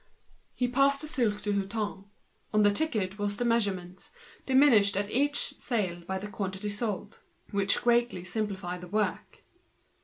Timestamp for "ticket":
2.73-3.19